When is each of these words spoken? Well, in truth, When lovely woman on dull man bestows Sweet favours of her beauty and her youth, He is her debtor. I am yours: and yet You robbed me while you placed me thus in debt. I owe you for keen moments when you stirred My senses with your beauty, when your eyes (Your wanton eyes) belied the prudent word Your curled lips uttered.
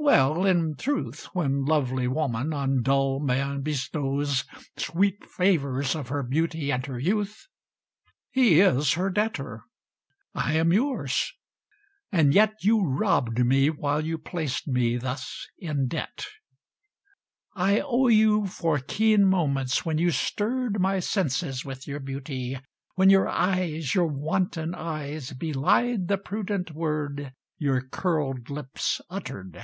Well, 0.00 0.46
in 0.46 0.76
truth, 0.76 1.24
When 1.32 1.64
lovely 1.64 2.06
woman 2.06 2.52
on 2.54 2.82
dull 2.82 3.18
man 3.18 3.62
bestows 3.62 4.44
Sweet 4.76 5.24
favours 5.28 5.96
of 5.96 6.06
her 6.06 6.22
beauty 6.22 6.70
and 6.70 6.86
her 6.86 7.00
youth, 7.00 7.48
He 8.30 8.60
is 8.60 8.92
her 8.92 9.10
debtor. 9.10 9.64
I 10.36 10.52
am 10.52 10.72
yours: 10.72 11.32
and 12.12 12.32
yet 12.32 12.54
You 12.62 12.86
robbed 12.88 13.44
me 13.44 13.70
while 13.70 14.00
you 14.06 14.18
placed 14.18 14.68
me 14.68 14.96
thus 14.98 15.48
in 15.58 15.88
debt. 15.88 16.26
I 17.54 17.80
owe 17.80 18.06
you 18.06 18.46
for 18.46 18.78
keen 18.78 19.24
moments 19.28 19.84
when 19.84 19.98
you 19.98 20.12
stirred 20.12 20.80
My 20.80 21.00
senses 21.00 21.64
with 21.64 21.88
your 21.88 22.00
beauty, 22.00 22.56
when 22.94 23.10
your 23.10 23.26
eyes 23.28 23.96
(Your 23.96 24.06
wanton 24.06 24.76
eyes) 24.76 25.32
belied 25.32 26.06
the 26.06 26.18
prudent 26.18 26.70
word 26.70 27.32
Your 27.58 27.80
curled 27.82 28.48
lips 28.48 29.00
uttered. 29.10 29.60